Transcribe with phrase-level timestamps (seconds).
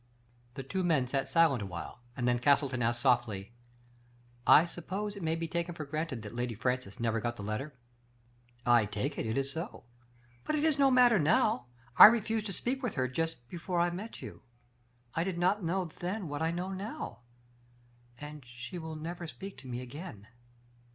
[0.29, 3.53] '* The two men sat silent awhile, and then Castle ton asked softly:
[4.47, 7.75] I suppose it may be taken for granted that Lady Francis never got the letter?
[8.05, 8.37] *'"
[8.79, 9.83] I take it, it is so;
[10.43, 11.67] but it is no matter now,
[11.97, 14.41] I refused to speak with her just before I met you.
[15.13, 15.23] I.
[15.23, 17.19] did not know then what I know now—
[18.19, 20.25] and she will never speak to me again."